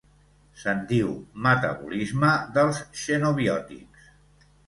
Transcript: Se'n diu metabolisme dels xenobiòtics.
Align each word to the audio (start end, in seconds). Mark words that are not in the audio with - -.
Se'n 0.61 0.79
diu 0.91 1.11
metabolisme 1.47 2.31
dels 2.57 2.81
xenobiòtics. 3.05 4.11